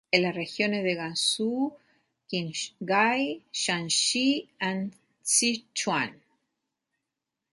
En 0.11 0.23
las 0.23 0.33
regiones 0.33 0.83
de 0.83 0.95
Gansu, 0.95 1.75
Qinghai, 2.27 3.43
Shaanxi, 3.53 4.49
Sichuan. 5.21 6.23